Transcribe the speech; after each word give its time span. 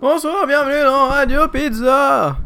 Bonsoir, 0.00 0.46
bienvenue 0.46 0.84
dans 0.84 1.08
Radio 1.08 1.48
Pizza 1.48 2.38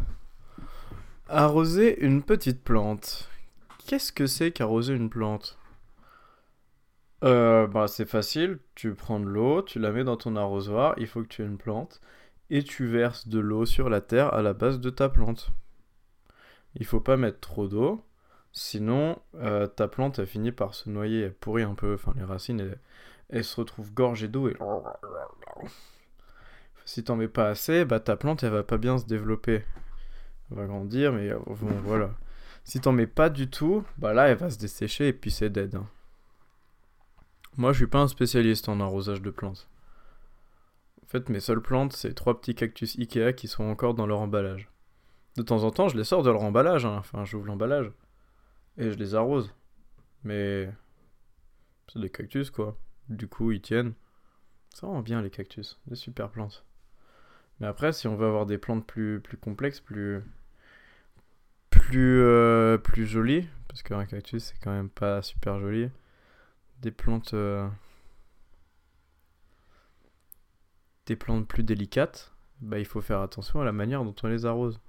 Arroser 1.29 2.03
une 2.03 2.23
petite 2.23 2.63
plante. 2.63 3.29
Qu'est-ce 3.85 4.11
que 4.11 4.25
c'est 4.25 4.51
qu'arroser 4.51 4.95
une 4.95 5.11
plante? 5.11 5.59
Euh, 7.23 7.67
bah, 7.67 7.87
c'est 7.87 8.09
facile, 8.09 8.57
tu 8.73 8.95
prends 8.95 9.19
de 9.19 9.27
l'eau, 9.27 9.61
tu 9.61 9.77
la 9.77 9.91
mets 9.91 10.03
dans 10.03 10.17
ton 10.17 10.35
arrosoir, 10.35 10.95
il 10.97 11.05
faut 11.05 11.21
que 11.21 11.27
tu 11.27 11.43
aies 11.43 11.45
une 11.45 11.59
plante, 11.59 12.01
et 12.49 12.63
tu 12.63 12.87
verses 12.87 13.27
de 13.27 13.37
l'eau 13.37 13.67
sur 13.67 13.87
la 13.87 14.01
terre 14.01 14.33
à 14.33 14.41
la 14.41 14.53
base 14.53 14.79
de 14.79 14.89
ta 14.89 15.07
plante. 15.07 15.51
Il 16.73 16.87
faut 16.87 17.01
pas 17.01 17.17
mettre 17.17 17.39
trop 17.39 17.67
d'eau, 17.67 18.03
sinon 18.51 19.19
euh, 19.35 19.67
ta 19.67 19.87
plante 19.87 20.17
elle 20.17 20.25
finit 20.25 20.51
par 20.51 20.73
se 20.73 20.89
noyer, 20.89 21.21
elle 21.21 21.35
pourrit 21.35 21.61
un 21.61 21.75
peu, 21.75 21.93
enfin 21.93 22.13
les 22.15 22.23
racines 22.23 22.75
elles 23.29 23.43
se 23.43 23.57
retrouvent 23.57 23.93
gorgées 23.93 24.27
d'eau 24.27 24.49
et 24.49 24.57
si 26.85 27.03
t'en 27.03 27.15
mets 27.15 27.27
pas 27.27 27.47
assez, 27.49 27.85
bah 27.85 27.99
ta 27.99 28.15
plante 28.15 28.43
elle 28.43 28.51
va 28.51 28.63
pas 28.63 28.77
bien 28.77 28.97
se 28.97 29.05
développer. 29.05 29.63
Elle 30.51 30.57
va 30.57 30.65
grandir, 30.65 31.13
mais 31.13 31.29
euh, 31.31 31.39
bon, 31.45 31.71
voilà. 31.83 32.11
Si 32.63 32.79
t'en 32.79 32.91
mets 32.91 33.07
pas 33.07 33.29
du 33.29 33.49
tout, 33.49 33.83
bah 33.97 34.13
là 34.13 34.27
elle 34.27 34.37
va 34.37 34.49
se 34.49 34.57
dessécher 34.59 35.09
et 35.09 35.13
puis 35.13 35.31
c'est 35.31 35.49
dead. 35.49 35.75
hein. 35.75 35.87
Moi 37.57 37.71
je 37.73 37.77
suis 37.77 37.87
pas 37.87 37.99
un 37.99 38.07
spécialiste 38.07 38.69
en 38.69 38.79
arrosage 38.79 39.21
de 39.21 39.29
plantes. 39.29 39.69
En 41.03 41.07
fait 41.07 41.29
mes 41.29 41.39
seules 41.39 41.61
plantes 41.61 41.93
c'est 41.93 42.13
trois 42.13 42.39
petits 42.39 42.55
cactus 42.55 42.97
Ikea 42.97 43.33
qui 43.33 43.47
sont 43.47 43.63
encore 43.65 43.93
dans 43.93 44.07
leur 44.07 44.19
emballage. 44.19 44.69
De 45.37 45.43
temps 45.43 45.63
en 45.63 45.71
temps 45.71 45.87
je 45.89 45.97
les 45.97 46.03
sors 46.03 46.23
de 46.23 46.29
leur 46.29 46.41
emballage, 46.43 46.85
hein. 46.85 46.95
enfin 46.97 47.25
j'ouvre 47.25 47.45
l'emballage 47.47 47.91
et 48.77 48.91
je 48.91 48.97
les 48.97 49.13
arrose. 49.15 49.53
Mais 50.23 50.69
c'est 51.91 51.99
des 51.99 52.09
cactus 52.09 52.49
quoi. 52.49 52.77
Du 53.09 53.27
coup 53.27 53.51
ils 53.51 53.61
tiennent. 53.61 53.93
Ça 54.73 54.87
rend 54.87 55.01
bien 55.01 55.21
les 55.21 55.29
cactus, 55.29 55.79
des 55.85 55.95
super 55.95 56.29
plantes. 56.29 56.65
Mais 57.59 57.67
après, 57.67 57.93
si 57.93 58.07
on 58.07 58.15
veut 58.15 58.27
avoir 58.27 58.45
des 58.45 58.57
plantes 58.57 58.85
plus, 58.85 59.21
complexes, 59.41 59.79
plus, 59.79 60.21
plus, 61.69 62.21
euh, 62.21 62.77
plus 62.77 63.05
jolies, 63.05 63.47
parce 63.67 63.83
qu'un 63.83 64.05
cactus 64.05 64.43
c'est 64.43 64.59
quand 64.61 64.71
même 64.71 64.89
pas 64.89 65.21
super 65.21 65.59
joli, 65.59 65.89
des 66.81 66.91
plantes, 66.91 67.33
euh, 67.33 67.67
des 71.05 71.15
plantes 71.15 71.47
plus 71.47 71.63
délicates, 71.63 72.33
bah 72.61 72.79
il 72.79 72.85
faut 72.85 73.01
faire 73.01 73.21
attention 73.21 73.61
à 73.61 73.65
la 73.65 73.71
manière 73.71 74.03
dont 74.03 74.15
on 74.23 74.27
les 74.27 74.45
arrose. 74.45 74.79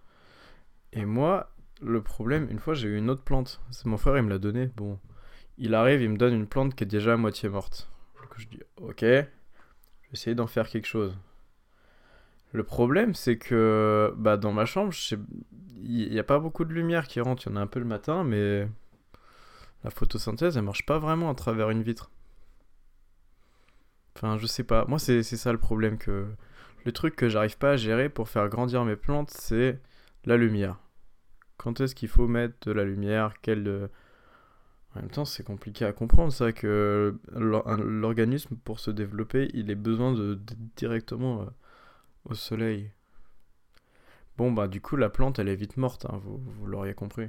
Et 0.92 1.04
moi, 1.04 1.50
le 1.82 2.02
problème, 2.02 2.48
une 2.50 2.58
fois 2.58 2.74
j'ai 2.74 2.88
eu 2.88 2.96
une 2.96 3.10
autre 3.10 3.22
plante, 3.22 3.60
c'est 3.70 3.86
mon 3.86 3.96
frère 3.96 4.16
il 4.16 4.22
me 4.22 4.30
l'a 4.30 4.38
donné. 4.38 4.66
Bon, 4.76 4.98
il 5.58 5.74
arrive, 5.74 6.02
il 6.02 6.10
me 6.10 6.16
donne 6.16 6.34
une 6.34 6.46
plante 6.46 6.74
qui 6.74 6.84
est 6.84 6.86
déjà 6.86 7.14
à 7.14 7.16
moitié 7.16 7.48
morte. 7.48 7.90
Coup 8.30 8.40
je 8.40 8.48
dis 8.48 8.60
ok, 8.78 9.00
je 9.00 9.06
vais 9.06 9.28
essayer 10.12 10.34
d'en 10.34 10.46
faire 10.46 10.68
quelque 10.68 10.86
chose. 10.86 11.16
Le 12.54 12.64
problème, 12.64 13.14
c'est 13.14 13.36
que 13.36 14.14
bah, 14.16 14.38
dans 14.38 14.52
ma 14.54 14.64
chambre, 14.64 14.94
il 15.82 16.10
n'y 16.10 16.18
a 16.18 16.24
pas 16.24 16.38
beaucoup 16.38 16.64
de 16.64 16.72
lumière 16.72 17.06
qui 17.06 17.20
rentre. 17.20 17.46
Il 17.46 17.50
y 17.50 17.52
en 17.52 17.56
a 17.56 17.60
un 17.60 17.66
peu 17.66 17.80
le 17.80 17.84
matin, 17.84 18.24
mais 18.24 18.66
la 19.84 19.90
photosynthèse, 19.90 20.56
elle 20.56 20.64
marche 20.64 20.84
pas 20.84 20.98
vraiment 20.98 21.30
à 21.30 21.34
travers 21.36 21.70
une 21.70 21.82
vitre. 21.84 22.10
Enfin, 24.16 24.38
je 24.38 24.46
sais 24.46 24.64
pas. 24.64 24.84
Moi, 24.86 24.98
c'est 24.98 25.22
ça 25.22 25.52
le 25.52 25.58
problème. 25.58 25.98
que 25.98 26.26
Le 26.84 26.92
truc 26.92 27.16
que 27.16 27.28
j'arrive 27.28 27.58
pas 27.58 27.72
à 27.72 27.76
gérer 27.76 28.08
pour 28.08 28.28
faire 28.28 28.48
grandir 28.48 28.84
mes 28.84 28.96
plantes, 28.96 29.30
c'est 29.30 29.80
la 30.24 30.36
lumière. 30.36 30.78
Quand 31.58 31.80
est-ce 31.80 31.94
qu'il 31.94 32.08
faut 32.08 32.28
mettre 32.28 32.56
de 32.68 32.72
la 32.72 32.84
lumière 32.84 33.34
Quelle. 33.42 33.90
En 34.96 35.00
même 35.00 35.10
temps, 35.10 35.24
c'est 35.24 35.42
compliqué 35.44 35.84
à 35.84 35.92
comprendre 35.92 36.32
ça, 36.32 36.52
que 36.52 37.18
l'organisme, 37.34 38.56
pour 38.64 38.78
se 38.78 38.90
développer, 38.92 39.50
il 39.52 39.70
ait 39.70 39.74
besoin 39.74 40.12
de, 40.12 40.34
de- 40.34 40.54
directement 40.76 41.42
euh, 41.42 41.46
au 42.24 42.34
soleil. 42.34 42.90
Bon, 44.36 44.52
bah, 44.52 44.68
du 44.68 44.80
coup, 44.80 44.96
la 44.96 45.10
plante, 45.10 45.38
elle 45.38 45.48
est 45.48 45.56
vite 45.56 45.76
morte, 45.76 46.06
hein, 46.06 46.20
vous, 46.22 46.66
l'auriez 46.66 46.94
compris. 46.94 47.28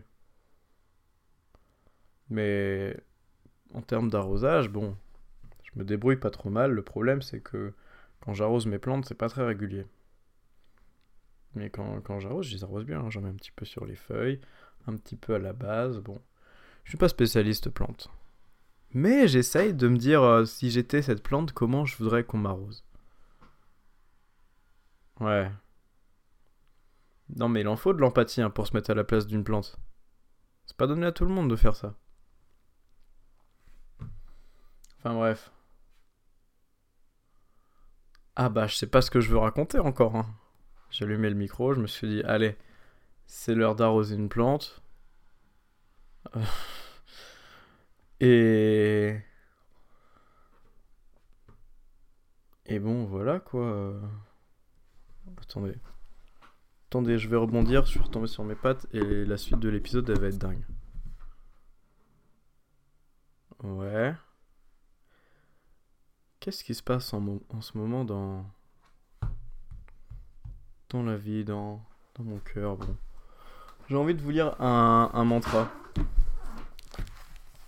Mais 2.29 2.97
en 3.73 3.81
termes 3.81 4.09
d'arrosage, 4.09 4.69
bon, 4.69 4.97
je 5.63 5.79
me 5.79 5.85
débrouille 5.85 6.15
pas 6.17 6.31
trop 6.31 6.49
mal. 6.49 6.71
Le 6.71 6.81
problème, 6.81 7.21
c'est 7.21 7.41
que 7.41 7.73
quand 8.21 8.33
j'arrose 8.33 8.65
mes 8.65 8.79
plantes, 8.79 9.05
c'est 9.05 9.15
pas 9.15 9.29
très 9.29 9.45
régulier. 9.45 9.85
Mais 11.53 11.69
quand, 11.69 12.01
quand 12.01 12.19
j'arrose, 12.19 12.47
je 12.47 12.55
les 12.55 12.63
arrose 12.63 12.85
bien. 12.85 13.01
hein. 13.01 13.09
J'en 13.09 13.21
mets 13.21 13.29
un 13.29 13.35
petit 13.35 13.51
peu 13.51 13.65
sur 13.65 13.85
les 13.85 13.95
feuilles, 13.95 14.41
un 14.87 14.95
petit 14.95 15.15
peu 15.15 15.35
à 15.35 15.39
la 15.39 15.53
base. 15.53 15.99
Bon, 15.99 16.19
je 16.83 16.91
suis 16.91 16.97
pas 16.97 17.09
spécialiste 17.09 17.69
plante. 17.69 18.09
Mais 18.93 19.27
j'essaye 19.27 19.73
de 19.73 19.87
me 19.87 19.97
dire, 19.97 20.23
euh, 20.23 20.45
si 20.45 20.71
j'étais 20.71 21.01
cette 21.01 21.21
plante, 21.21 21.51
comment 21.51 21.85
je 21.85 21.97
voudrais 21.97 22.23
qu'on 22.23 22.37
m'arrose? 22.37 22.84
Ouais. 25.19 25.51
Non, 27.35 27.49
mais 27.49 27.61
il 27.61 27.67
en 27.67 27.75
faut 27.75 27.93
de 27.93 27.99
l'empathie 27.99 28.41
hein, 28.41 28.49
pour 28.49 28.67
se 28.67 28.73
mettre 28.75 28.89
à 28.91 28.95
la 28.95 29.03
place 29.03 29.27
d'une 29.27 29.43
plante. 29.43 29.77
C'est 30.65 30.77
pas 30.77 30.87
donné 30.87 31.05
à 31.05 31.11
tout 31.11 31.25
le 31.25 31.31
monde 31.31 31.49
de 31.49 31.55
faire 31.55 31.75
ça. 31.75 31.93
Enfin 34.99 35.13
bref. 35.13 35.51
Ah 38.35 38.49
bah 38.49 38.67
je 38.67 38.75
sais 38.75 38.87
pas 38.87 39.01
ce 39.01 39.11
que 39.11 39.19
je 39.21 39.29
veux 39.29 39.37
raconter 39.37 39.79
encore. 39.79 40.15
Hein. 40.15 40.25
J'ai 40.89 41.05
allumé 41.05 41.29
le 41.29 41.35
micro, 41.35 41.73
je 41.73 41.79
me 41.81 41.87
suis 41.87 42.07
dit, 42.07 42.23
allez, 42.23 42.57
c'est 43.27 43.55
l'heure 43.55 43.75
d'arroser 43.75 44.15
une 44.15 44.29
plante. 44.29 44.81
Et... 48.19 49.19
Et 52.67 52.79
bon, 52.79 53.05
voilà 53.05 53.39
quoi. 53.39 53.93
Euh. 55.27 55.31
Attendez. 55.41 55.75
Attendez, 56.89 57.17
je 57.17 57.27
vais 57.27 57.37
rebondir, 57.37 57.85
je 57.85 57.91
suis 57.91 57.99
retombé 57.99 58.27
sur 58.27 58.43
mes 58.43 58.55
pattes 58.55 58.87
et 58.93 59.25
la 59.25 59.37
suite 59.37 59.59
de 59.59 59.69
l'épisode 59.69 60.09
elle 60.09 60.19
va 60.19 60.27
être 60.27 60.37
dingue. 60.37 60.63
Ouais. 63.63 64.13
Qu'est-ce 66.39 66.63
qui 66.63 66.75
se 66.75 66.83
passe 66.83 67.13
en, 67.13 67.39
ce 67.61 67.77
moment 67.77 68.05
dans 68.05 68.45
dans 70.89 71.03
la 71.03 71.17
vie, 71.17 71.43
dans 71.43 71.83
dans 72.15 72.23
mon 72.23 72.39
cœur, 72.39 72.77
bon. 72.77 72.95
J'ai 73.89 73.95
envie 73.95 74.13
de 74.13 74.21
vous 74.21 74.31
lire 74.31 74.59
un, 74.61 75.09
un 75.13 75.23
mantra. 75.23 75.69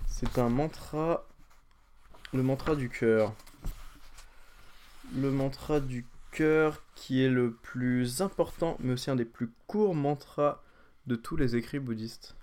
C'est 0.06 0.38
un 0.40 0.50
mantra 0.50 1.28
le 2.34 2.44
mantra 2.44 2.76
du 2.76 2.90
cœur. 2.90 3.34
Le 5.16 5.32
mantra 5.32 5.80
du 5.80 6.06
qui 6.96 7.24
est 7.24 7.30
le 7.30 7.54
plus 7.54 8.22
important, 8.22 8.78
mais 8.80 8.94
aussi 8.94 9.10
un 9.10 9.16
des 9.16 9.26
plus 9.26 9.52
courts 9.68 9.96
mantras 9.96 10.64
de 11.08 11.16
tous 11.16 11.36
les 11.38 11.56
écrits 11.56 11.80
bouddhistes. 11.80 12.36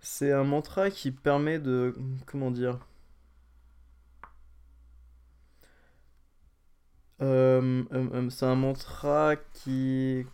C'est 0.00 0.32
un 0.32 0.44
mantra 0.44 0.90
qui 0.90 1.10
permet 1.10 1.58
de... 1.58 1.94
Comment 2.26 2.50
dire 2.50 2.78
Euh, 7.22 7.84
euh, 7.92 8.08
euh, 8.14 8.30
C'est 8.30 8.46
un 8.46 8.54
mantra 8.54 9.36
qui... 9.36 10.26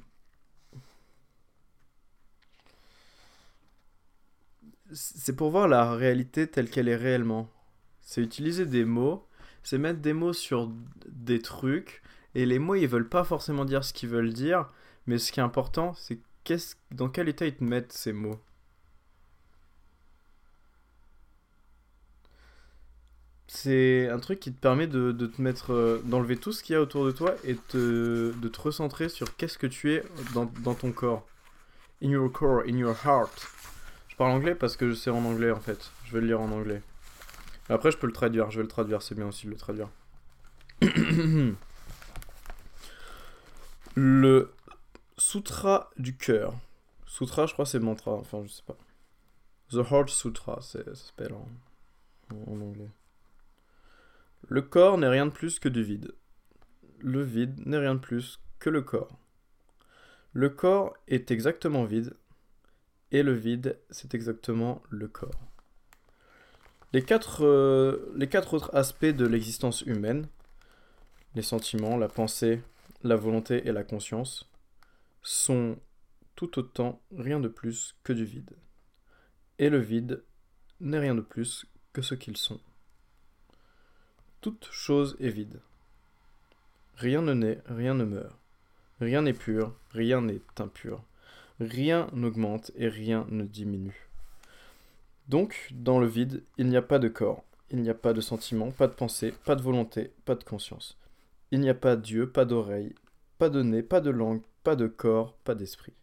C'est 4.93 5.37
pour 5.37 5.51
voir 5.51 5.69
la 5.69 5.93
réalité 5.93 6.49
telle 6.49 6.69
qu'elle 6.69 6.89
est 6.89 6.97
réellement. 6.97 7.49
C'est 8.01 8.23
utiliser 8.23 8.67
des 8.67 8.85
mots, 8.85 9.25
c'est 9.63 9.79
mettre 9.79 10.01
des 10.01 10.13
mots 10.13 10.33
sur 10.33 10.69
des 11.07 11.41
trucs, 11.41 12.03
et 12.35 12.47
les 12.47 12.59
mots 12.59 12.75
ils 12.75 12.89
veulent 12.89 13.09
pas 13.09 13.25
forcément 13.25 13.65
dire 13.65 13.85
ce 13.85 13.93
qu'ils 13.93 14.09
veulent 14.09 14.33
dire, 14.33 14.71
mais 15.07 15.19
ce 15.19 15.33
qui 15.33 15.41
est 15.41 15.43
important 15.43 15.95
c'est 15.95 16.19
dans 16.91 17.09
quel 17.09 17.29
état 17.29 17.47
ils 17.47 17.55
te 17.55 17.65
mettent 17.65 17.93
ces 17.93 18.13
mots. 18.13 18.41
C'est 23.47 24.09
un 24.09 24.19
truc 24.21 24.39
qui 24.41 24.53
te 24.53 24.61
permet 24.61 24.87
de, 24.87 25.13
te 25.13 25.43
mettre, 25.43 25.73
euh, 25.73 26.01
d'enlever 26.05 26.37
tout 26.37 26.53
ce 26.53 26.63
qu'il 26.63 26.75
y 26.75 26.77
a 26.77 26.81
autour 26.81 27.05
de 27.05 27.11
toi 27.11 27.35
et 27.45 27.57
de 27.75 28.33
te 28.53 28.61
recentrer 28.61 29.09
sur 29.09 29.37
qu'est-ce 29.37 29.59
que 29.59 29.67
tu 29.67 29.93
es 29.93 30.05
dans, 30.35 30.47
dans 30.61 30.75
ton 30.75 30.93
corps. 30.93 31.27
In 32.03 32.11
your 32.11 32.31
core, 32.33 32.63
in 32.67 32.77
your 32.77 32.97
heart. 33.05 33.49
Je 34.09 34.17
parle 34.17 34.31
anglais 34.31 34.55
parce 34.55 34.77
que 34.77 34.89
je 34.89 34.95
sais 34.95 35.11
en 35.11 35.25
anglais 35.25 35.51
en 35.51 35.61
fait. 35.61 35.91
Je 36.05 36.13
vais 36.13 36.21
le 36.21 36.29
lire 36.29 36.41
en 36.41 36.51
anglais. 36.53 36.81
Après, 37.69 37.91
je 37.91 37.99
peux 37.99 38.07
le 38.07 38.13
traduire. 38.13 38.51
Je 38.51 38.59
vais 38.59 38.63
le 38.63 38.69
traduire. 38.69 39.03
C'est 39.03 39.15
bien 39.15 39.27
aussi 39.27 39.47
de 39.47 39.51
le 39.51 39.57
traduire. 39.57 39.89
le 44.01 44.55
Sutra 45.19 45.91
du 45.99 46.17
cœur. 46.17 46.55
Sutra, 47.07 47.45
je 47.45 47.53
crois, 47.53 47.67
c'est 47.67 47.79
mantra. 47.79 48.13
Enfin, 48.13 48.43
je 48.45 48.49
sais 48.49 48.63
pas. 48.67 48.77
The 49.71 49.85
Heart 49.91 50.09
Sutra, 50.09 50.63
ça 50.63 50.79
s'appelle 50.95 51.35
en 52.31 52.61
anglais. 52.61 52.89
Le 54.49 54.63
corps 54.63 54.97
n'est 54.97 55.09
rien 55.09 55.27
de 55.27 55.31
plus 55.31 55.59
que 55.59 55.69
du 55.69 55.83
vide. 55.83 56.13
Le 57.01 57.23
vide 57.23 57.67
n'est 57.67 57.77
rien 57.77 57.95
de 57.95 58.01
plus 58.01 58.41
que 58.59 58.71
le 58.71 58.81
corps. 58.81 59.19
Le 60.33 60.49
corps 60.49 60.97
est 61.07 61.31
exactement 61.31 61.85
vide. 61.85 62.15
Et 63.13 63.23
le 63.23 63.35
vide, 63.35 63.79
c'est 63.91 64.15
exactement 64.15 64.81
le 64.89 65.09
corps. 65.09 65.43
Les 66.95 67.03
quatre, 67.03 67.45
euh, 67.45 68.11
les 68.17 68.29
quatre 68.29 68.55
autres 68.55 68.75
aspects 68.75 69.05
de 69.05 69.27
l'existence 69.27 69.83
humaine, 69.83 70.27
les 71.35 71.43
sentiments, 71.43 71.99
la 71.99 72.09
pensée 72.09 72.63
la 73.03 73.17
volonté 73.17 73.67
et 73.67 73.73
la 73.73 73.85
conscience 73.85 74.51
sont 75.23 75.79
tout 76.35 76.59
autant 76.59 77.01
rien 77.17 77.41
de 77.41 77.49
plus 77.49 77.97
que 78.03 78.13
du 78.13 78.25
vide. 78.25 78.57
Et 79.59 79.71
le 79.71 79.79
vide 79.79 80.23
n'est 80.81 80.99
rien 80.99 81.15
de 81.15 81.21
plus 81.21 81.67
que 81.93 82.03
ce 82.03 82.15
qu'ils 82.15 82.37
sont. 82.37 82.61
Toute 84.41 84.69
chose 84.71 85.17
est 85.21 85.29
vide. 85.29 85.61
Rien 86.97 87.23
ne 87.23 87.35
naît, 87.35 87.61
rien 87.67 87.95
ne 87.95 88.05
meurt. 88.05 88.39
Rien 89.01 89.23
n'est 89.23 89.35
pur, 89.35 89.75
rien 89.93 90.23
n'est 90.23 90.41
impur. 90.59 91.03
Rien 91.59 92.09
n'augmente 92.13 92.71
et 92.77 92.89
rien 92.89 93.27
ne 93.31 93.45
diminue. 93.45 94.09
Donc, 95.29 95.69
dans 95.73 95.99
le 95.99 96.07
vide, 96.07 96.43
il 96.59 96.69
n'y 96.69 96.77
a 96.77 96.83
pas 96.83 96.99
de 96.99 97.09
corps, 97.09 97.45
il 97.71 97.83
n'y 97.83 97.91
a 97.91 97.95
pas 97.95 98.13
de 98.13 98.21
sentiment, 98.21 98.71
pas 98.71 98.89
de 98.89 98.95
pensée, 98.95 99.33
pas 99.45 99.55
de 99.55 99.63
volonté, 99.63 100.13
pas 100.25 100.35
de 100.35 100.43
conscience. 100.43 100.99
Il 101.51 101.61
n'y 101.61 101.69
a 101.69 101.75
pas 101.75 101.97
d'yeux, 101.97 102.31
pas 102.31 102.45
d'oreille, 102.45 102.95
pas 103.39 103.49
de 103.49 103.63
nez, 103.63 103.83
pas 103.83 104.01
de 104.01 104.11
langue, 104.11 104.43
pas 104.63 104.77
de 104.77 104.87
corps, 104.87 105.35
pas 105.45 105.55
d'esprit. 105.55 105.95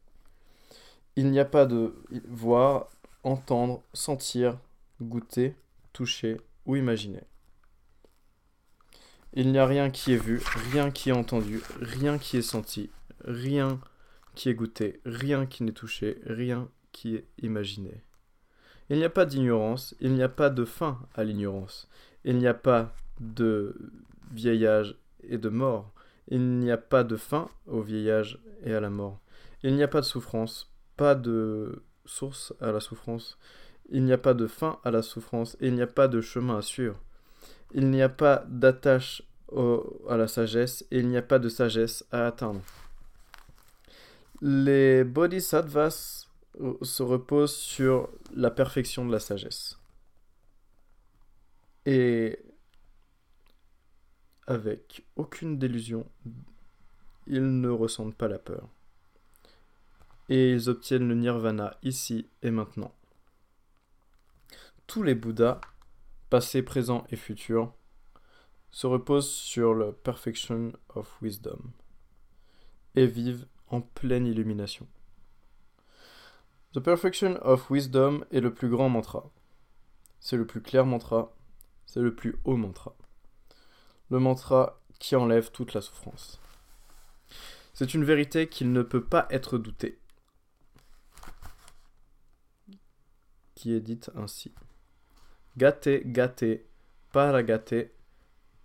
Il 1.16 1.32
n'y 1.32 1.40
a 1.40 1.46
pas 1.46 1.66
de 1.66 1.96
voir, 2.28 2.90
entendre, 3.24 3.84
sentir, 3.94 4.60
goûter, 5.02 5.56
toucher 5.94 6.38
ou 6.66 6.76
imaginer. 6.76 7.24
Il 9.34 9.52
n'y 9.52 9.60
a 9.60 9.66
rien 9.66 9.90
qui 9.90 10.14
est 10.14 10.18
vu, 10.18 10.42
rien 10.72 10.92
qui 10.92 11.10
est 11.10 11.14
entendu, 11.14 11.62
rien 11.80 12.18
qui 12.18 12.38
est 12.38 12.42
senti, 12.42 12.90
rien 13.24 13.80
qui 14.36 14.50
est 14.50 14.54
goûté, 14.54 15.02
rien 15.06 15.46
qui 15.46 15.64
n'est 15.64 15.72
touché, 15.72 16.20
rien 16.26 16.70
qui 16.92 17.16
est 17.16 17.26
imaginé. 17.42 18.04
Il 18.90 18.98
n'y 18.98 19.04
a 19.04 19.10
pas 19.10 19.26
d'ignorance, 19.26 19.96
il 20.00 20.14
n'y 20.14 20.24
a 20.24 20.30
pas 20.30 20.50
de 20.50 20.66
fin 20.66 21.00
à 21.14 21.24
l'ignorance, 21.24 21.90
il 22.24 22.38
n'y 22.38 22.48
a 22.48 22.54
pas 22.54 22.96
de 23.20 23.76
vieillage 24.32 24.98
et 25.30 25.38
de 25.38 25.50
mort, 25.50 25.92
il 26.28 26.60
n'y 26.60 26.72
a 26.72 26.78
pas 26.78 27.04
de 27.04 27.16
fin 27.16 27.50
au 27.68 27.82
vieillage 27.82 28.40
et 28.64 28.74
à 28.74 28.80
la 28.80 28.90
mort, 28.90 29.20
il 29.64 29.76
n'y 29.76 29.84
a 29.84 29.88
pas 29.88 30.02
de 30.02 30.06
souffrance, 30.06 30.72
pas 30.96 31.16
de 31.16 31.84
source 32.06 32.54
à 32.62 32.72
la 32.72 32.80
souffrance, 32.80 33.38
il 33.90 34.04
n'y 34.04 34.14
a 34.14 34.18
pas 34.18 34.34
de 34.34 34.48
fin 34.48 34.80
à 34.84 34.92
la 34.92 35.02
souffrance 35.02 35.56
et 35.62 35.68
il 35.68 35.74
n'y 35.74 35.82
a 35.82 35.88
pas 35.88 36.08
de 36.08 36.22
chemin 36.22 36.58
à 36.58 36.62
suivre. 36.62 37.00
Il 37.74 37.90
n'y 37.90 38.02
a 38.02 38.10
pas 38.10 38.46
d'attache 38.48 39.24
à 40.10 40.18
la 40.18 40.28
sagesse 40.28 40.86
et 40.92 41.00
il 41.00 41.08
n'y 41.08 41.18
a 41.18 41.22
pas 41.22 41.40
de 41.40 41.50
sagesse 41.50 42.06
à 42.12 42.28
atteindre. 42.28 42.62
Les 44.42 45.04
bodhisattvas 45.04 46.28
se 46.82 47.04
reposent 47.04 47.56
sur 47.56 48.10
la 48.36 48.52
perfection 48.52 49.06
de 49.06 49.12
la 49.12 49.20
sagesse. 49.20 49.78
Et 51.86 52.40
avec 54.48 55.06
aucune 55.16 55.60
délusion, 55.60 56.10
ils 57.28 57.62
ne 57.62 57.70
ressentent 57.70 58.16
pas 58.16 58.28
la 58.28 58.40
peur. 58.40 58.68
Et 60.30 60.52
ils 60.52 60.70
obtiennent 60.70 61.08
le 61.08 61.16
nirvana 61.16 61.78
ici 61.84 62.28
et 62.42 62.52
maintenant 62.52 62.94
tous 64.88 65.04
les 65.04 65.16
Bouddhas, 65.16 65.60
passés, 66.30 66.64
présents 66.64 67.04
et 67.12 67.18
futurs, 67.18 67.74
se 68.72 68.88
reposent 68.88 69.30
sur 69.30 69.74
le 69.74 69.92
perfection 69.92 70.72
of 70.96 71.22
wisdom 71.22 71.72
et 72.96 73.06
vivent 73.06 73.48
en 73.68 73.82
pleine 73.82 74.26
illumination. 74.26 74.88
The 76.74 76.80
perfection 76.80 77.38
of 77.42 77.70
wisdom 77.70 78.24
est 78.32 78.40
le 78.40 78.54
plus 78.54 78.70
grand 78.70 78.90
mantra. 78.90 79.30
C'est 80.20 80.38
le 80.38 80.48
plus 80.48 80.62
clair 80.62 80.86
mantra, 80.86 81.36
c'est 81.86 82.02
le 82.02 82.16
plus 82.16 82.38
haut 82.46 82.58
mantra. 82.58 82.96
Le 84.10 84.20
mantra 84.20 84.80
qui 85.00 85.16
enlève 85.16 85.52
toute 85.52 85.74
la 85.74 85.82
souffrance. 85.82 86.40
C'est 87.74 87.94
une 87.94 88.04
vérité 88.04 88.48
qu'il 88.48 88.72
ne 88.72 88.82
peut 88.82 89.04
pas 89.04 89.28
être 89.30 89.58
douté. 89.58 90.00
Qui 93.56 93.74
est 93.74 93.82
dite 93.82 94.10
ainsi. 94.16 94.54
Gate 95.58 95.90
gate 96.06 96.46
paragate 97.12 97.92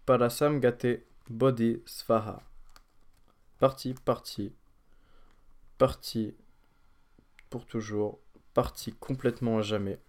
parasam 0.06 0.60
gate 0.60 1.02
bodhi 1.28 1.82
svaha. 1.86 2.42
Parti, 3.58 3.94
parti, 3.94 4.52
parti 5.78 6.34
pour 7.50 7.66
toujours, 7.66 8.18
parti 8.54 8.92
complètement 8.94 9.58
à 9.58 9.62
jamais. 9.62 10.00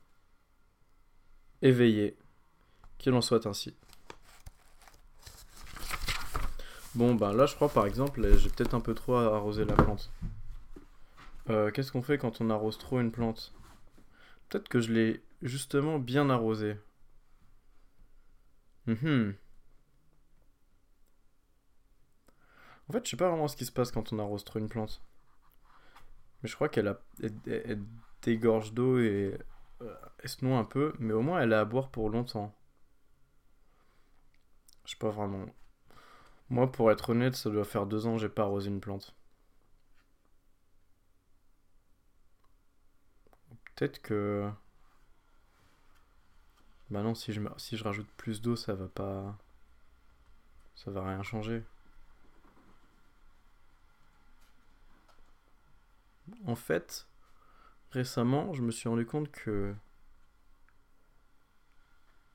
Éveillé, 1.62 2.18
qu'il 2.97 3.13
en 3.13 3.21
soit 3.21 3.45
ainsi. 3.45 3.75
Bon, 6.95 7.16
ben 7.16 7.34
là, 7.34 7.48
je 7.48 7.56
crois 7.56 7.69
par 7.69 7.88
exemple, 7.88 8.22
j'ai 8.38 8.50
peut-être 8.50 8.75
un 8.75 8.80
peu 8.80 8.94
trop 8.94 9.16
arrosé 9.16 9.66
la 9.66 9.74
plante. 9.74 10.12
Euh, 11.50 11.72
qu'est-ce 11.72 11.92
qu'on 11.92 12.04
fait 12.04 12.18
quand 12.18 12.40
on 12.40 12.50
arrose 12.50 12.78
trop 12.78 13.00
une 13.00 13.12
plante? 13.12 13.54
Peut-être 14.50 14.69
que 14.69 14.80
je 14.80 14.94
l'ai 14.94 15.24
justement 15.42 15.98
bien 15.98 16.30
arrosé. 16.30 16.78
Mhm. 18.86 19.36
En 22.90 22.94
fait, 22.94 23.06
je 23.06 23.12
sais 23.12 23.18
pas 23.18 23.30
vraiment 23.30 23.48
ce 23.48 23.56
qui 23.57 23.66
se 23.66 23.72
passe 23.72 23.92
quand 23.92 24.13
on 24.13 24.19
arrose 24.19 24.44
trop 24.44 24.60
une 24.60 24.69
plante. 24.69 25.01
Mais 26.42 26.50
je 26.50 26.56
crois 26.56 26.69
qu'elle 26.69 26.88
a, 26.90 27.00
dégorge 28.22 28.74
d'eau 28.74 29.00
et 29.00 29.38
euh, 29.81 29.95
elle 30.19 30.30
se 30.30 30.45
noie 30.45 30.57
un 30.57 30.63
peu, 30.63 30.94
mais 31.00 31.13
au 31.13 31.22
moins 31.22 31.42
elle 31.42 31.54
a 31.54 31.62
à 31.62 31.66
boire 31.66 31.90
pour 31.90 32.10
longtemps. 32.10 32.54
Je 34.86 34.92
sais 34.92 34.98
pas 34.98 35.10
vraiment. 35.10 35.45
Moi, 36.54 36.72
pour 36.72 36.92
être 36.92 37.10
honnête, 37.10 37.36
ça 37.36 37.50
doit 37.50 37.66
faire 37.66 37.88
deux 37.88 38.06
ans 38.06 38.14
que 38.14 38.22
j'ai 38.22 38.30
pas 38.30 38.44
arrosé 38.44 38.70
une 38.70 38.80
plante. 38.80 39.16
Peut-être 43.76 44.00
que 44.02 44.50
bah 46.90 47.02
non, 47.02 47.14
si 47.16 47.34
je, 47.34 47.42
si 47.58 47.76
je 47.78 47.84
rajoute 47.84 48.08
plus 48.18 48.42
d'eau, 48.42 48.56
ça 48.56 48.74
va 48.74 48.88
pas... 48.88 49.38
Ça 50.76 50.92
va 50.92 51.08
rien 51.08 51.24
changer. 51.24 51.64
En 56.46 56.56
fait, 56.56 57.08
récemment, 57.92 58.54
je 58.54 58.62
me 58.62 58.72
suis 58.72 58.90
rendu 58.90 59.06
compte 59.06 59.32
que 59.32 59.74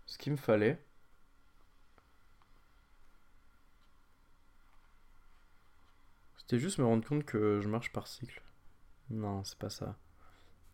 ce 0.06 0.19
qu'il 0.19 0.32
me 0.32 0.37
fallait, 0.37 0.82
c'était 6.38 6.58
juste 6.58 6.79
me 6.79 6.85
rendre 6.85 7.06
compte 7.06 7.25
que 7.25 7.61
je 7.61 7.69
marche 7.69 7.93
par 7.93 8.06
cycle. 8.06 8.43
Non, 9.10 9.44
c'est 9.44 9.58
pas 9.58 9.70
ça. 9.70 9.98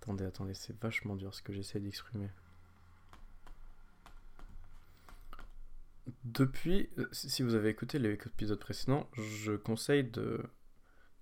Attendez, 0.00 0.24
attendez, 0.24 0.54
c'est 0.54 0.78
vachement 0.80 1.16
dur 1.16 1.34
ce 1.34 1.42
que 1.42 1.52
j'essaie 1.52 1.80
d'exprimer. 1.80 2.30
Depuis, 6.24 6.90
euh, 6.98 7.08
si 7.12 7.42
vous 7.42 7.54
avez 7.54 7.70
écouté 7.70 7.98
les 7.98 8.12
épisodes 8.12 8.58
précédents, 8.58 9.08
je 9.14 9.52
conseille 9.52 10.10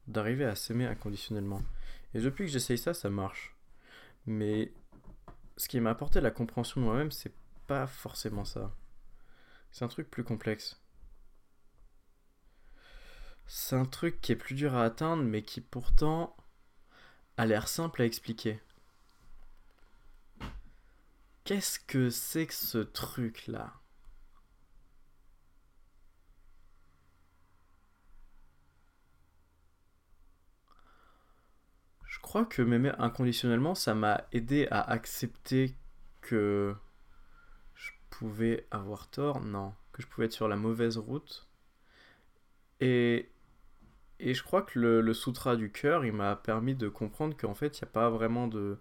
d'arriver 0.08 0.44
à 0.44 0.56
s'aimer 0.56 0.86
inconditionnellement. 0.86 1.62
Et 2.14 2.20
depuis 2.20 2.46
que 2.46 2.50
j'essaye 2.50 2.78
ça, 2.78 2.92
ça 2.92 3.08
marche. 3.08 3.56
Mais 4.26 4.72
ce 5.56 5.68
qui 5.68 5.80
m'a 5.80 5.90
apporté 5.90 6.20
la 6.20 6.32
compréhension 6.32 6.80
de 6.80 6.86
moi-même, 6.86 7.12
c'est 7.12 7.34
pas 7.68 7.86
forcément 7.86 8.44
ça. 8.44 8.74
C'est 9.70 9.84
un 9.84 9.88
truc 9.88 10.10
plus 10.10 10.24
complexe. 10.24 10.81
C'est 13.54 13.76
un 13.76 13.84
truc 13.84 14.22
qui 14.22 14.32
est 14.32 14.36
plus 14.36 14.54
dur 14.54 14.74
à 14.74 14.84
atteindre, 14.84 15.22
mais 15.22 15.42
qui 15.42 15.60
pourtant 15.60 16.34
a 17.36 17.44
l'air 17.44 17.68
simple 17.68 18.00
à 18.00 18.06
expliquer. 18.06 18.60
Qu'est-ce 21.44 21.78
que 21.78 22.08
c'est 22.08 22.46
que 22.46 22.54
ce 22.54 22.78
truc-là? 22.78 23.74
Crois 32.22 32.46
que 32.46 32.62
m'aimer 32.62 32.92
inconditionnellement, 32.96 33.74
ça 33.74 33.94
m'a 33.94 34.24
aidé 34.32 34.66
à 34.70 34.80
accepter 34.80 35.76
que 36.22 36.74
je 37.74 37.90
pouvais 38.08 38.66
avoir 38.70 39.10
tort, 39.10 39.40
non, 39.42 39.74
que 39.92 40.00
je 40.00 40.06
pouvais 40.06 40.24
être 40.26 40.32
sur 40.32 40.48
la 40.48 40.56
mauvaise 40.56 40.96
route. 40.96 41.46
Et, 42.80 43.31
et 44.20 44.34
je 44.34 44.42
crois 44.42 44.62
que 44.62 44.78
le, 44.78 45.00
le 45.00 45.14
sutra 45.14 45.56
du 45.56 45.70
cœur, 45.72 46.04
il 46.04 46.12
m'a 46.12 46.36
permis 46.36 46.74
de 46.74 46.88
comprendre 46.88 47.36
qu'en 47.36 47.54
fait, 47.54 47.78
il 47.78 47.84
n'y 47.84 47.88
a 47.88 47.92
pas 47.92 48.10
vraiment 48.10 48.46
de, 48.48 48.78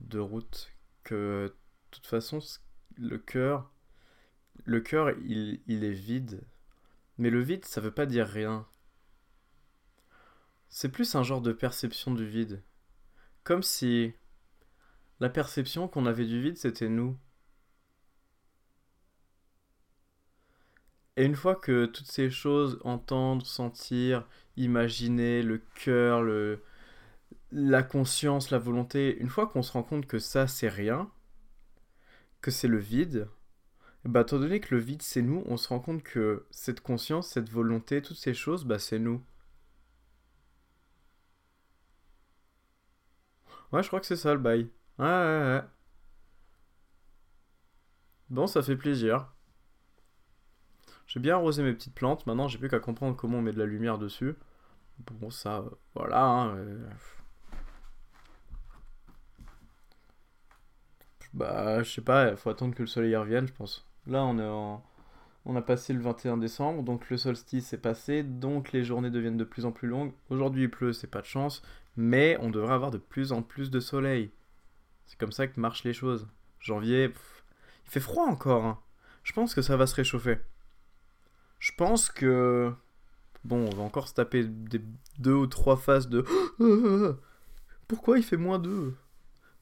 de 0.00 0.18
route. 0.18 0.72
Que 1.04 1.46
de 1.46 1.54
toute 1.90 2.06
façon, 2.06 2.40
le 2.98 3.18
cœur, 3.18 3.70
le 4.64 4.80
cœur, 4.80 5.10
il, 5.24 5.60
il 5.66 5.84
est 5.84 5.92
vide. 5.92 6.42
Mais 7.18 7.30
le 7.30 7.40
vide, 7.42 7.64
ça 7.64 7.80
veut 7.80 7.92
pas 7.92 8.06
dire 8.06 8.26
rien. 8.26 8.66
C'est 10.68 10.90
plus 10.90 11.16
un 11.16 11.24
genre 11.24 11.40
de 11.40 11.52
perception 11.52 12.14
du 12.14 12.24
vide. 12.24 12.62
Comme 13.44 13.62
si 13.64 14.14
la 15.20 15.28
perception 15.28 15.88
qu'on 15.88 16.06
avait 16.06 16.24
du 16.26 16.40
vide, 16.40 16.56
c'était 16.56 16.88
nous. 16.88 17.18
Et 21.16 21.24
une 21.24 21.34
fois 21.36 21.56
que 21.56 21.86
toutes 21.86 22.06
ces 22.10 22.30
choses, 22.30 22.78
entendre, 22.84 23.44
sentir, 23.46 24.26
imaginer, 24.56 25.42
le 25.42 25.60
cœur, 25.76 26.22
le, 26.22 26.62
la 27.52 27.82
conscience, 27.84 28.50
la 28.50 28.58
volonté, 28.58 29.18
une 29.20 29.30
fois 29.30 29.46
qu'on 29.48 29.62
se 29.62 29.72
rend 29.72 29.82
compte 29.84 30.06
que 30.06 30.18
ça 30.20 30.46
c'est 30.48 30.68
rien, 30.68 31.10
que 32.40 32.50
c'est 32.50 32.68
le 32.68 32.78
vide, 32.78 33.28
bah, 34.04 34.22
étant 34.22 34.38
donné 34.38 34.60
que 34.60 34.74
le 34.74 34.80
vide 34.80 35.02
c'est 35.02 35.22
nous, 35.22 35.42
on 35.46 35.56
se 35.58 35.68
rend 35.68 35.80
compte 35.80 36.02
que 36.02 36.46
cette 36.50 36.80
conscience, 36.80 37.28
cette 37.30 37.50
volonté, 37.50 38.02
toutes 38.02 38.18
ces 38.18 38.34
choses, 38.34 38.64
bah 38.64 38.78
c'est 38.80 38.98
nous. 39.00 39.22
Ouais, 43.72 43.82
je 43.82 43.88
crois 43.88 44.00
que 44.00 44.06
c'est 44.06 44.16
ça 44.16 44.32
le 44.34 44.40
bail. 44.40 44.68
Ouais, 44.98 45.04
ouais, 45.04 45.06
ouais. 45.06 45.62
Bon, 48.30 48.46
ça 48.46 48.62
fait 48.62 48.76
plaisir. 48.76 49.26
J'ai 51.16 51.20
bien 51.20 51.36
arrosé 51.36 51.62
mes 51.62 51.72
petites 51.72 51.94
plantes, 51.94 52.26
maintenant 52.26 52.46
j'ai 52.46 52.58
plus 52.58 52.68
qu'à 52.68 52.78
comprendre 52.78 53.16
comment 53.16 53.38
on 53.38 53.40
met 53.40 53.52
de 53.54 53.58
la 53.58 53.64
lumière 53.64 53.96
dessus. 53.96 54.34
Bon, 55.12 55.30
ça, 55.30 55.60
euh, 55.60 55.70
voilà. 55.94 56.22
Hein, 56.22 56.56
euh. 56.58 56.90
Bah, 61.32 61.82
je 61.82 61.90
sais 61.90 62.02
pas, 62.02 62.32
il 62.32 62.36
faut 62.36 62.50
attendre 62.50 62.74
que 62.74 62.82
le 62.82 62.86
soleil 62.86 63.16
revienne, 63.16 63.46
je 63.46 63.54
pense. 63.54 63.88
Là, 64.06 64.24
on 64.26 64.38
est 64.38 64.46
en... 64.46 64.84
On 65.46 65.56
a 65.56 65.62
passé 65.62 65.94
le 65.94 66.00
21 66.00 66.36
décembre, 66.36 66.82
donc 66.82 67.08
le 67.08 67.16
solstice 67.16 67.72
est 67.72 67.78
passé, 67.78 68.22
donc 68.22 68.72
les 68.72 68.84
journées 68.84 69.10
deviennent 69.10 69.38
de 69.38 69.44
plus 69.44 69.64
en 69.64 69.72
plus 69.72 69.88
longues. 69.88 70.12
Aujourd'hui 70.28 70.64
il 70.64 70.70
pleut, 70.70 70.92
c'est 70.92 71.06
pas 71.06 71.22
de 71.22 71.26
chance, 71.26 71.62
mais 71.96 72.36
on 72.42 72.50
devrait 72.50 72.74
avoir 72.74 72.90
de 72.90 72.98
plus 72.98 73.32
en 73.32 73.40
plus 73.40 73.70
de 73.70 73.80
soleil. 73.80 74.32
C'est 75.06 75.18
comme 75.18 75.32
ça 75.32 75.46
que 75.46 75.58
marchent 75.58 75.84
les 75.84 75.94
choses. 75.94 76.28
Janvier, 76.60 77.04
il 77.04 77.90
fait 77.90 78.00
froid 78.00 78.26
encore. 78.26 78.66
Hein. 78.66 78.78
Je 79.22 79.32
pense 79.32 79.54
que 79.54 79.62
ça 79.62 79.78
va 79.78 79.86
se 79.86 79.94
réchauffer. 79.94 80.40
Je 81.66 81.72
pense 81.72 82.10
que... 82.10 82.72
Bon, 83.42 83.66
on 83.66 83.74
va 83.74 83.82
encore 83.82 84.06
se 84.06 84.14
taper 84.14 84.44
des 84.44 84.80
deux 85.18 85.34
ou 85.34 85.48
trois 85.48 85.76
phases 85.76 86.08
de... 86.08 86.24
Pourquoi 87.88 88.18
il 88.18 88.22
fait 88.22 88.36
moins 88.36 88.60
2 88.60 88.94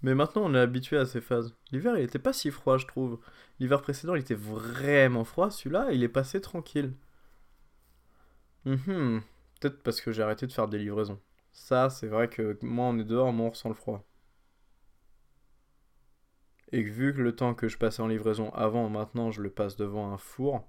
Mais 0.02 0.14
maintenant 0.14 0.42
on 0.44 0.54
est 0.54 0.60
habitué 0.60 0.98
à 0.98 1.06
ces 1.06 1.22
phases. 1.22 1.56
L'hiver 1.72 1.96
il 1.96 2.04
était 2.04 2.18
pas 2.18 2.34
si 2.34 2.50
froid 2.50 2.76
je 2.76 2.86
trouve. 2.86 3.20
L'hiver 3.58 3.80
précédent 3.80 4.14
il 4.16 4.20
était 4.20 4.34
vraiment 4.34 5.24
froid, 5.24 5.50
celui-là 5.50 5.92
il 5.92 6.02
est 6.02 6.08
passé 6.08 6.42
tranquille. 6.42 6.92
Mhm. 8.66 9.22
Peut-être 9.60 9.82
parce 9.82 10.02
que 10.02 10.12
j'ai 10.12 10.22
arrêté 10.22 10.46
de 10.46 10.52
faire 10.52 10.68
des 10.68 10.78
livraisons. 10.78 11.20
Ça 11.52 11.88
c'est 11.88 12.08
vrai 12.08 12.28
que 12.28 12.58
moi 12.60 12.84
on 12.84 12.98
est 12.98 13.04
dehors, 13.04 13.32
moi 13.32 13.46
on 13.46 13.50
ressent 13.50 13.70
le 13.70 13.74
froid. 13.74 14.04
Et 16.70 16.82
vu 16.82 17.14
que 17.14 17.22
le 17.22 17.34
temps 17.34 17.54
que 17.54 17.68
je 17.68 17.78
passais 17.78 18.02
en 18.02 18.08
livraison 18.08 18.52
avant, 18.52 18.90
maintenant 18.90 19.30
je 19.30 19.40
le 19.40 19.48
passe 19.48 19.76
devant 19.76 20.12
un 20.12 20.18
four, 20.18 20.68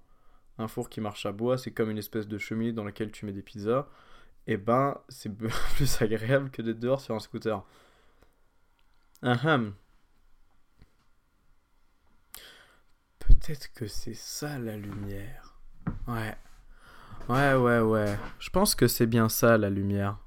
un 0.58 0.68
four 0.68 0.90
qui 0.90 1.02
marche 1.02 1.26
à 1.26 1.32
bois, 1.32 1.58
c'est 1.58 1.72
comme 1.72 1.90
une 1.90 1.98
espèce 1.98 2.28
de 2.28 2.38
cheminée 2.38 2.74
dans 2.74 2.84
laquelle 2.84 3.12
tu 3.12 3.26
mets 3.26 3.34
des 3.34 3.42
pizzas, 3.42 3.88
et 4.48 4.54
eh 4.54 4.58
ben 4.58 4.98
c'est 5.10 5.32
plus 5.76 6.02
agréable 6.02 6.50
que 6.52 6.62
d'être 6.62 6.80
dehors 6.80 7.02
sur 7.02 7.16
un 7.16 7.20
scooter. 7.20 7.64
Ahem. 9.22 9.74
Peut-être 13.20 13.74
que 13.74 13.88
c'est 13.88 14.14
ça 14.14 14.60
la 14.60 14.78
lumière. 14.78 15.60
Ouais. 16.08 16.36
Ouais, 17.28 17.56
ouais, 17.56 17.80
ouais. 17.80 18.18
Je 18.40 18.50
pense 18.52 18.76
que 18.76 18.88
c'est 18.88 19.08
bien 19.08 19.30
ça 19.30 19.58
la 19.58 19.70
lumière. 19.70 20.20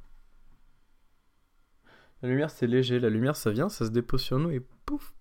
La 2.22 2.28
lumière 2.28 2.50
c'est 2.50 2.66
léger, 2.66 2.98
la 2.98 3.10
lumière 3.10 3.36
ça 3.36 3.50
vient, 3.52 3.68
ça 3.68 3.86
se 3.86 3.90
dépose 3.90 4.22
sur 4.22 4.38
nous 4.38 4.50
et 4.50 4.60
pouf, 4.84 5.12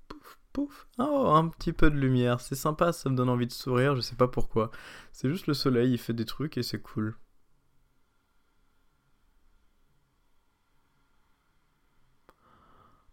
Oh, 0.57 0.69
un 0.97 1.47
petit 1.49 1.73
peu 1.73 1.89
de 1.91 1.95
lumière. 1.97 2.41
C'est 2.41 2.55
sympa, 2.55 2.91
ça 2.91 3.09
me 3.09 3.15
donne 3.15 3.29
envie 3.29 3.47
de 3.47 3.51
sourire, 3.51 3.95
je 3.95 4.01
sais 4.01 4.15
pas 4.15 4.27
pourquoi. 4.27 4.71
C'est 5.11 5.29
juste 5.29 5.47
le 5.47 5.53
soleil, 5.53 5.91
il 5.93 5.97
fait 5.97 6.13
des 6.13 6.25
trucs 6.25 6.57
et 6.57 6.63
c'est 6.63 6.81
cool. 6.81 7.15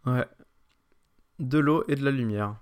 Ouais. 0.06 0.26
De 1.38 1.58
l'eau 1.58 1.84
et 1.88 1.96
de 1.96 2.04
la 2.04 2.10
lumière. 2.10 2.56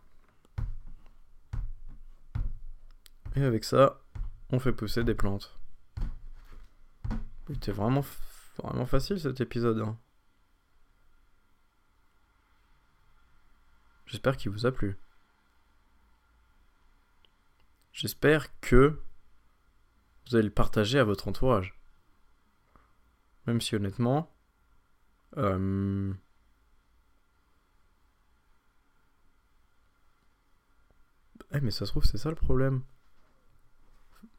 Et 3.36 3.42
avec 3.42 3.64
ça, 3.64 4.00
on 4.50 4.58
fait 4.58 4.72
pousser 4.72 5.04
des 5.04 5.14
plantes. 5.14 5.58
C'était 7.48 7.72
vraiment, 7.72 8.04
vraiment 8.62 8.86
facile 8.86 9.20
cet 9.20 9.40
épisode. 9.40 9.80
Hein. 9.80 9.98
J'espère 14.12 14.36
qu'il 14.36 14.50
vous 14.50 14.66
a 14.66 14.72
plu. 14.72 14.98
J'espère 17.94 18.60
que 18.60 19.00
vous 20.26 20.36
allez 20.36 20.44
le 20.44 20.50
partager 20.50 20.98
à 20.98 21.04
votre 21.04 21.28
entourage. 21.28 21.74
Même 23.46 23.62
si 23.62 23.74
honnêtement... 23.74 24.30
Euh... 25.38 26.12
Eh 31.54 31.60
mais 31.62 31.70
ça 31.70 31.86
se 31.86 31.90
trouve 31.92 32.04
c'est 32.04 32.18
ça 32.18 32.28
le 32.28 32.34
problème. 32.34 32.82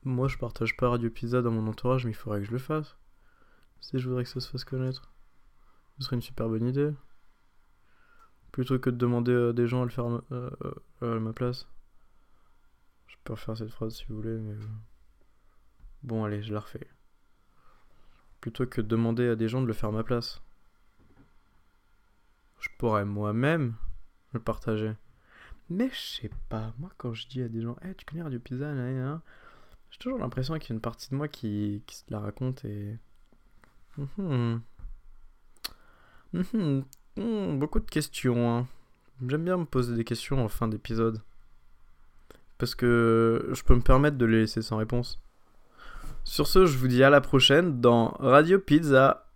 Moi 0.03 0.27
je 0.27 0.37
partage 0.37 0.77
pas 0.77 0.89
Radio 0.89 1.09
Pizza 1.09 1.41
dans 1.41 1.49
mon 1.49 1.67
entourage 1.67 2.05
mais 2.05 2.11
il 2.11 2.15
faudrait 2.15 2.41
que 2.41 2.45
je 2.45 2.51
le 2.51 2.59
fasse. 2.59 2.95
Si 3.81 3.97
je 3.97 4.07
voudrais 4.07 4.23
que 4.23 4.29
ça 4.29 4.39
se 4.39 4.51
fasse 4.51 4.65
connaître. 4.65 5.11
Ce 5.97 6.05
serait 6.05 6.15
une 6.15 6.21
super 6.21 6.47
bonne 6.47 6.67
idée. 6.67 6.93
Plutôt 8.53 8.77
que 8.77 8.91
de 8.91 8.95
demander 8.95 9.35
à 9.35 9.51
des 9.51 9.67
gens 9.67 9.81
à 9.81 9.85
le 9.85 9.89
faire 9.89 10.05
euh, 10.05 10.49
euh, 11.01 11.17
à 11.17 11.19
ma 11.19 11.33
place. 11.33 11.67
Je 13.07 13.15
peux 13.23 13.33
refaire 13.33 13.57
cette 13.57 13.71
phrase 13.71 13.95
si 13.95 14.05
vous 14.07 14.15
voulez, 14.15 14.37
mais. 14.37 14.53
Euh, 14.53 14.67
bon, 16.03 16.23
allez, 16.23 16.43
je 16.43 16.53
la 16.53 16.59
refais. 16.59 16.87
Plutôt 18.41 18.67
que 18.67 18.79
de 18.79 18.87
demander 18.87 19.27
à 19.27 19.35
des 19.35 19.49
gens 19.49 19.61
de 19.61 19.65
le 19.65 19.73
faire 19.73 19.89
à 19.89 19.91
ma 19.91 20.03
place. 20.03 20.39
Je 22.59 22.69
pourrais 22.77 23.05
moi-même 23.05 23.73
le 24.33 24.39
partager. 24.39 24.93
Mais 25.69 25.89
je 25.89 26.21
sais 26.21 26.31
pas, 26.49 26.73
moi 26.77 26.91
quand 26.97 27.13
je 27.13 27.27
dis 27.27 27.41
à 27.41 27.49
des 27.49 27.61
gens, 27.61 27.75
hey, 27.81 27.95
tu 27.95 28.05
connais 28.05 28.21
Radio 28.21 28.39
Pizza, 28.39 28.71
j'ai 29.89 29.97
toujours 29.97 30.19
l'impression 30.19 30.59
qu'il 30.59 30.69
y 30.69 30.73
a 30.73 30.75
une 30.75 30.81
partie 30.81 31.09
de 31.09 31.15
moi 31.15 31.27
qui, 31.27 31.81
qui 31.87 31.95
se 31.95 32.03
la 32.09 32.19
raconte 32.19 32.63
et. 32.65 32.99
Mhm. 33.97 34.61
Mhm. 36.33 36.83
Hmm, 37.17 37.59
beaucoup 37.59 37.79
de 37.79 37.89
questions. 37.89 38.49
Hein. 38.49 38.67
J'aime 39.27 39.45
bien 39.45 39.57
me 39.57 39.65
poser 39.65 39.95
des 39.95 40.03
questions 40.03 40.43
en 40.43 40.49
fin 40.49 40.67
d'épisode. 40.67 41.21
Parce 42.57 42.75
que 42.75 43.49
je 43.51 43.63
peux 43.63 43.75
me 43.75 43.81
permettre 43.81 44.17
de 44.17 44.25
les 44.25 44.41
laisser 44.41 44.61
sans 44.61 44.77
réponse. 44.77 45.19
Sur 46.23 46.47
ce, 46.47 46.65
je 46.65 46.77
vous 46.77 46.87
dis 46.87 47.03
à 47.03 47.09
la 47.09 47.21
prochaine 47.21 47.81
dans 47.81 48.15
Radio 48.19 48.59
Pizza. 48.59 49.27